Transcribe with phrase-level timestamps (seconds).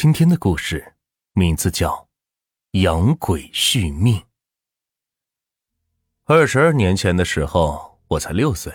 [0.00, 0.94] 今天的故事
[1.32, 1.90] 名字叫
[2.80, 4.14] 《养鬼续命》。
[6.24, 8.72] 二十二年前的时候，我才六岁，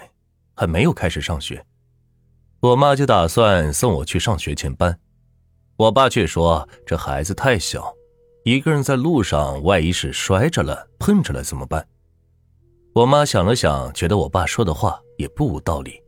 [0.54, 1.66] 还没有开始上学，
[2.60, 5.00] 我妈就打算送我去上学前班，
[5.78, 7.96] 我爸却说这孩子太小，
[8.44, 11.88] 一个人在路上，万一是摔着了、碰着了怎么办？
[12.96, 16.04] 我妈想了想，觉得我爸说的话也不无道理，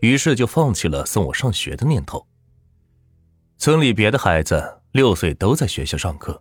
[0.00, 2.24] 于是就放弃了送我上学的念头。
[3.56, 6.40] 村里别的孩子六岁都在学校上课，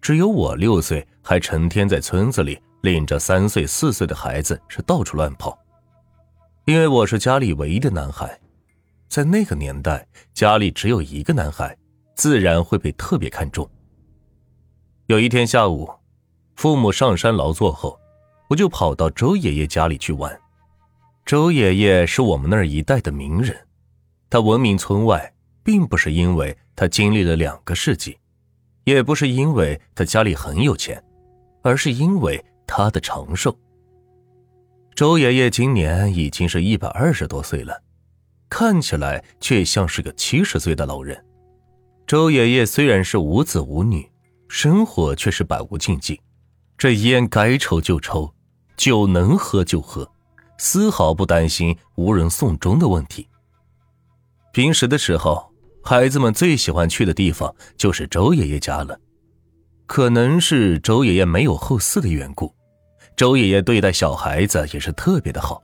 [0.00, 5.58] 只有我六岁还成天在村子里领着三岁四岁的孩子是到处乱跑。
[6.66, 8.38] 因为我是家里唯一的男孩，
[9.08, 11.76] 在那个年代，家里只有一个男孩，
[12.14, 13.68] 自然会被特别看重。
[15.06, 15.90] 有一天下午，
[16.54, 17.98] 父母上山劳作后，
[18.48, 20.40] 我就跑到周爷爷家里去玩。
[21.26, 23.66] 周爷爷是我们那儿一带的名人，
[24.30, 25.33] 他闻名村外。
[25.64, 28.18] 并不是因为他经历了两个世纪，
[28.84, 31.02] 也不是因为他家里很有钱，
[31.62, 33.56] 而是因为他的长寿。
[34.94, 37.82] 周爷爷今年已经是一百二十多岁了，
[38.50, 41.24] 看起来却像是个七十岁的老人。
[42.06, 44.06] 周爷爷虽然是无子无女，
[44.48, 46.20] 生活却是百无禁忌，
[46.76, 48.30] 这烟该抽就抽，
[48.76, 50.08] 酒能喝就喝，
[50.58, 53.26] 丝毫不担心无人送终的问题。
[54.52, 55.53] 平时的时候。
[55.86, 58.98] 孩子们最喜欢去的地方就是周爷爷家了，
[59.86, 62.50] 可能是周爷爷没有后嗣的缘故，
[63.14, 65.62] 周爷爷对待小孩子也是特别的好。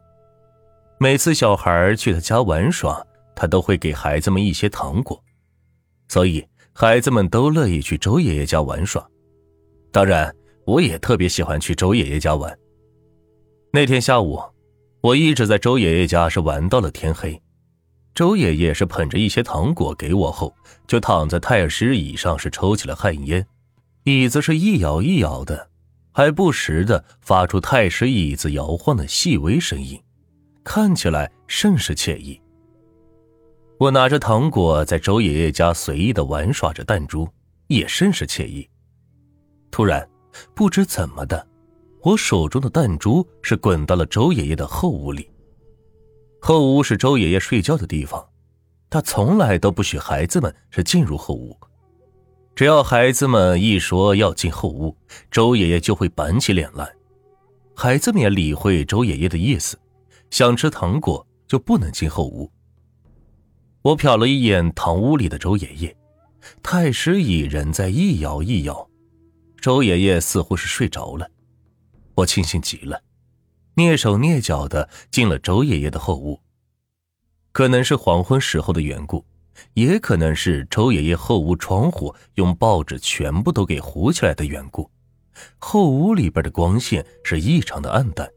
[0.99, 3.03] 每次小孩去他家玩耍，
[3.35, 5.19] 他都会给孩子们一些糖果，
[6.09, 9.03] 所以孩子们都乐意去周爷爷家玩耍。
[9.91, 10.31] 当然，
[10.67, 12.55] 我也特别喜欢去周爷爷家玩。
[13.73, 14.39] 那天下午，
[15.01, 17.41] 我一直在周爷爷家是玩到了天黑。
[18.15, 20.55] 周爷爷是捧着一些糖果给我后，
[20.87, 23.47] 就躺在太师椅上是抽起了旱烟，
[24.05, 25.69] 椅子是一摇一摇的，
[26.13, 30.01] 还不时的发出太师椅子摇晃的细微声音，
[30.65, 32.41] 看起来甚是惬意。
[33.79, 37.27] 我拿着糖果在周爷爷家随意的玩耍着弹珠，
[37.69, 38.69] 也甚是惬意。
[39.71, 40.07] 突然，
[40.53, 41.47] 不知怎么的，
[42.03, 45.31] 我手中的弹珠是滚到了周爷爷的后屋里。
[46.41, 48.27] 后屋是周爷爷睡觉的地方，
[48.89, 51.57] 他从来都不许孩子们是进入后屋。
[52.57, 54.97] 只要孩子们一说要进后屋，
[55.31, 56.91] 周爷爷就会板起脸来。
[57.77, 59.79] 孩子们也理会周爷爷的意思，
[60.31, 62.51] 想吃糖果就不能进后屋。
[63.83, 65.97] 我瞟了一眼堂屋里的周爷爷，
[66.63, 68.89] 太师椅仍在一摇一摇，
[69.61, 71.31] 周爷爷似乎是睡着了。
[72.15, 73.01] 我庆幸极了。
[73.81, 76.39] 蹑手蹑脚的进了周爷爷的后屋，
[77.51, 79.25] 可能是黄昏时候的缘故，
[79.73, 84.91] 也可能是周爷爷后屋窗户用报纸全部都给糊起来的缘故，
[85.59, 88.31] 后屋里边的光线是异常的暗淡。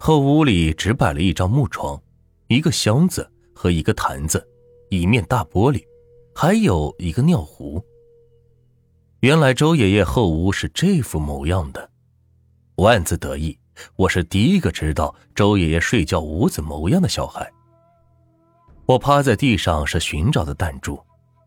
[0.00, 2.00] 后屋里只摆了一张木床、
[2.48, 4.44] 一个箱子和一个坛子，
[4.90, 5.84] 一面大玻璃，
[6.34, 7.80] 还有一个尿壶。
[9.20, 11.88] 原来周爷爷后屋是这副模样的，
[12.76, 13.56] 万字得意。
[13.96, 17.50] 我是第一个知道周爷爷睡觉无子模样的小孩。
[18.86, 20.98] 我趴在地上是寻找的弹珠，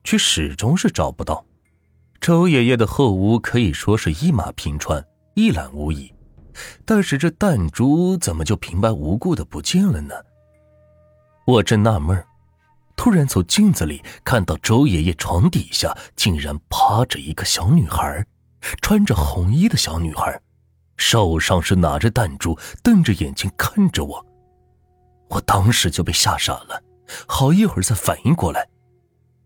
[0.04, 1.44] 却始终是找不到。
[2.20, 5.04] 周爷爷的后屋可以说是一马平川，
[5.34, 6.14] 一览无遗，
[6.86, 10.14] 但是这弹珠怎么就平白无故的不见了呢？
[11.48, 12.24] 我正纳闷
[12.96, 18.24] 突然从镜子里看到周爷爷床底下竟然趴着一个小女孩，
[18.84, 20.40] 穿着红衣的小女孩。
[21.02, 24.24] 手上是拿着弹珠，瞪着眼睛看着我，
[25.30, 26.80] 我当时就被吓傻了，
[27.28, 28.70] 好一会儿才反应过来。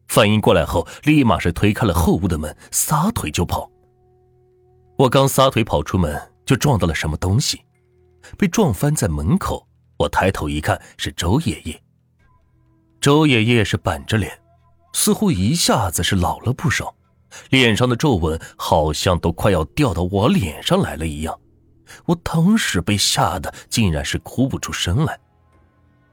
[0.09, 3.71] 反应过来后，立马是推开了后屋的门，撒腿就跑。
[4.97, 7.61] 我刚撒腿跑出门，就撞到了什么东西，
[8.37, 9.65] 被撞翻在门口。
[9.97, 11.81] 我抬头一看，是周爷爷。
[12.99, 14.37] 周爷爷是板着脸，
[14.91, 16.93] 似乎一下子是老了不少，
[17.49, 21.39] 脸上的皱纹好像都快要掉到我脸上来了一样。
[22.05, 25.19] 我当时被吓得竟然是哭不出声来。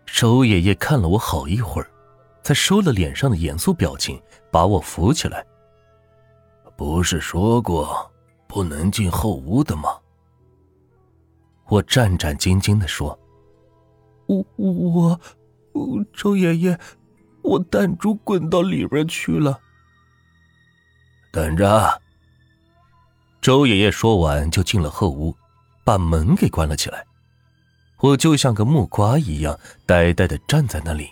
[0.06, 1.90] 周爷爷看了我好一会儿，
[2.42, 4.20] 才收了脸上的严肃表情，
[4.50, 5.44] 把我扶起来。
[6.76, 8.10] 不是说过
[8.46, 9.98] 不能进后屋的吗？
[11.68, 13.18] 我战战兢兢的说
[14.26, 15.20] ：“我我，
[16.12, 16.78] 周爷爷，
[17.42, 19.58] 我弹珠滚到里边去了。”
[21.32, 22.02] 等着。
[23.40, 25.34] 周爷爷说完就进了后屋。
[25.84, 27.04] 把门给关了起来，
[27.98, 31.08] 我就像个木瓜一样呆呆的站在那里，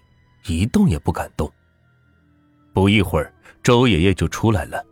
[0.47, 1.51] 一动也不敢动。
[2.73, 3.33] 不一会儿，
[3.63, 4.85] 周爷爷就出来了，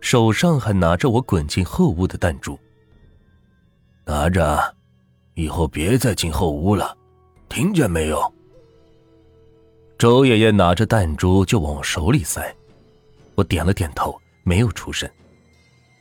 [0.00, 2.58] 手上还拿着我滚进后屋的弹珠。
[4.04, 4.74] 拿着，
[5.34, 6.96] 以后别再进后屋了，
[7.48, 8.32] 听见没有？
[9.98, 12.54] 周爷爷拿着弹珠就往我手里塞，
[13.34, 15.10] 我点了点头，没有出声。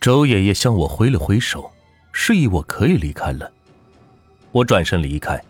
[0.01, 1.71] 周爷爷向我挥了挥手，
[2.13, 3.51] 示意我可以离开了。
[4.51, 5.43] 我转身离开，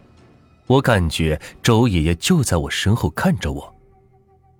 [0.65, 3.75] 我感觉周爷爷就在我身后看着我。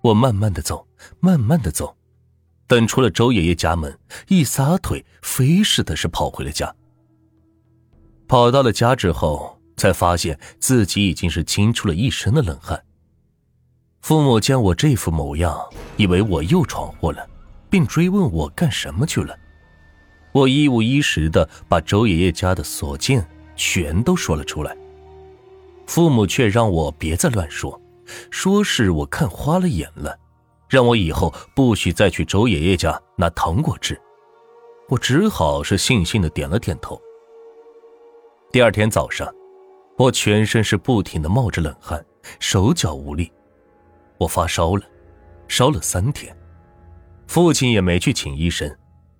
[0.02, 0.86] 我慢慢的走，
[1.18, 1.96] 慢慢的走，
[2.66, 3.98] 等出了周爷爷家门，
[4.28, 6.72] 一撒腿，飞似的是跑回了家。
[8.28, 12.84] 跑到了家之后，才发现自己已经是惊出了一身的冷汗。
[14.02, 15.58] 父母见我这副模样，
[15.96, 17.26] 以为我又闯祸了，
[17.70, 19.34] 并追问我干什么去了。
[20.34, 24.76] 我一五一十的把周爷爷家的所见全都说了出来。
[25.86, 27.80] 父母却让我别再乱说，
[28.32, 30.18] 说是我看花了眼了，
[30.68, 33.96] 让我以后不许再去周爷爷家拿糖果吃。
[34.88, 37.00] 我只好是悻悻的点了点头。
[38.50, 39.32] 第二天早上，
[39.96, 42.04] 我全身是不停的冒着冷汗，
[42.40, 43.30] 手脚无力。
[44.18, 44.82] 我发烧了，
[45.46, 46.36] 烧了三天，
[47.28, 48.68] 父亲也没去请医生，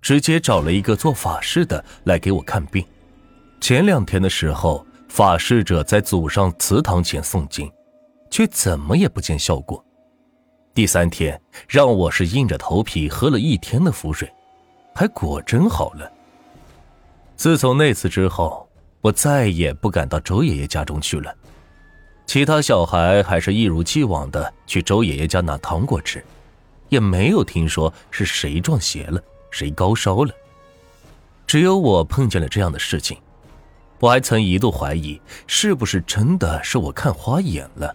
[0.05, 2.85] 直接找了一个做法事的来给我看病。
[3.59, 7.73] 前两天的时候，法事者在祖上祠堂前诵经，
[8.31, 9.83] 却怎么也不见效果。
[10.75, 14.31] 第三天，让我是硬着头皮喝了一天的符水，
[14.95, 16.13] 还果真好了。
[17.35, 18.69] 自从那次之后，
[19.01, 21.35] 我再也不敢到周爷爷家中去了。
[22.27, 26.23] 其他小孩还是一如既往的去周爷爷家拿糖果吃，
[26.91, 29.23] 也没有听说是谁撞邪了，
[29.55, 30.35] 谁高烧了。
[31.47, 33.17] 只有我碰见了这样的事情，
[34.01, 37.95] 我还曾一度怀疑是不是真的是我看花眼了。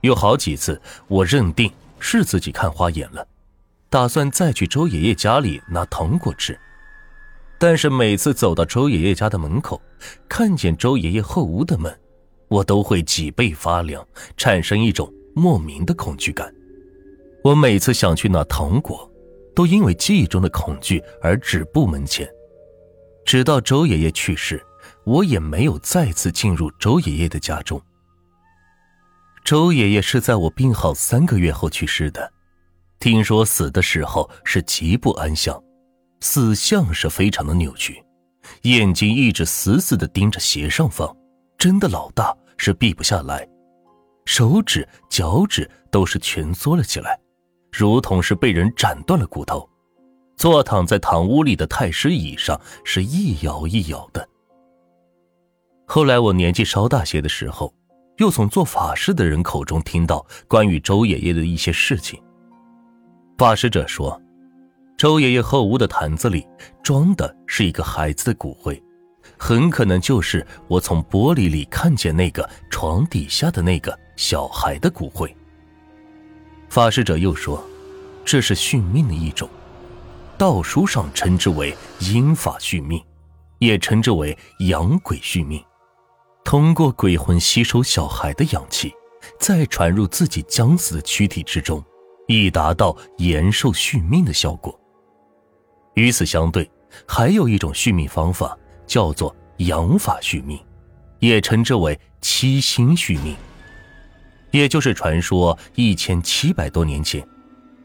[0.00, 1.70] 有好几次，我认定
[2.00, 3.24] 是自己看花眼了，
[3.88, 6.58] 打算再去周爷爷家里拿糖果吃，
[7.58, 9.80] 但是每次走到周爷爷家的门口，
[10.28, 11.96] 看见周爷爷后屋的门。
[12.48, 14.04] 我都会脊背发凉，
[14.36, 16.52] 产生一种莫名的恐惧感。
[17.44, 19.07] 我每次想去拿糖果，
[19.58, 22.24] 都因为记忆中的恐惧而止步门前。
[23.26, 24.64] 直到周爷爷去世，
[25.04, 27.82] 我也没有再次进入周爷爷的家中。
[29.44, 32.32] 周爷爷是在我病好三个月后去世的，
[33.00, 35.60] 听说死的时候是极不安详，
[36.20, 38.00] 死相是非常的扭曲，
[38.62, 41.12] 眼睛一直死死的盯着斜上方。
[41.58, 43.44] 真的老大是闭不下来，
[44.24, 47.18] 手指、脚趾都是蜷缩了起来，
[47.78, 49.68] 如同是被人斩断了骨头。
[50.36, 54.28] 坐躺在堂屋里的太师椅上，是一摇一摇的。
[55.86, 57.72] 后来我年纪稍大些的时候，
[58.16, 62.20] 又从做法事的人口中听到关于周爷爷的一些事情。
[63.36, 64.20] 法师者说，
[64.96, 66.44] 周爷爷后屋的坛子里
[66.82, 68.82] 装的是一个孩子的骨灰。
[69.38, 75.32] 很可能就是我从玻璃里看见那个床底下的那个小孩的骨灰。
[76.68, 77.62] 法师者又说，
[78.24, 79.48] 这是续命的一种，
[80.36, 83.02] 道书上称之为阴法续命，
[83.58, 85.64] 也称之为阳鬼续命，
[86.44, 88.94] 通过鬼魂吸收小孩的阳气，
[89.40, 91.84] 再传入自己将死的躯体之中，
[92.26, 94.78] 以达到延寿续命的效果。
[95.94, 96.70] 与此相对，
[97.06, 98.56] 还有一种续命方法。
[98.88, 100.58] 叫做阳法续命，
[101.18, 103.36] 也称之为七星续命。
[104.50, 107.26] 也就是传说一千七百多年前，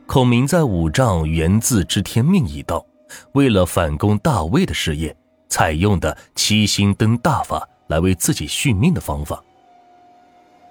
[0.06, 2.86] 孔明在五丈原自知天命已到，
[3.34, 5.16] 为了反攻大魏的事业，
[5.50, 9.44] 采用的七星灯大法来为自己续命的方法。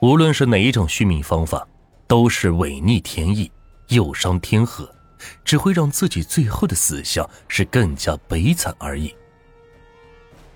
[0.00, 1.66] 无论是哪一种续命方法，
[2.06, 3.50] 都是违逆天意，
[3.88, 4.92] 有伤天和，
[5.44, 9.14] 只会让自己最后的死相是更加悲惨而已。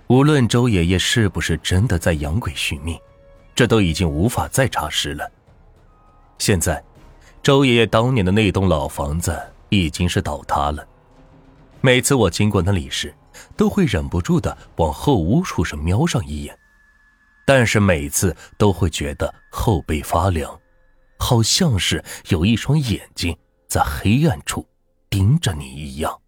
[0.09, 2.99] 无论周爷爷是不是真的在养鬼续命，
[3.57, 5.29] 这都已经无法再查实了。
[6.39, 6.85] 现在，
[7.43, 9.35] 周爷爷当年的那栋老房子
[9.71, 10.87] 已经是倒塌了。
[11.81, 13.15] 每次我经过那里时，
[13.57, 16.59] 都会忍不住的往后屋处上瞄上一眼，
[17.47, 20.61] 但是每次都会觉得后背发凉，
[21.19, 23.37] 好像是有一双眼睛
[23.69, 24.67] 在黑暗处
[25.09, 26.21] 盯着你一样。